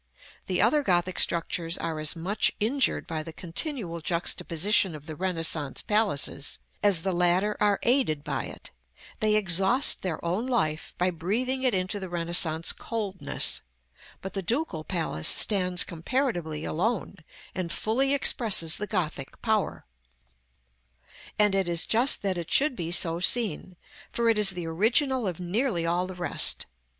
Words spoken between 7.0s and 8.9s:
the latter are aided by it;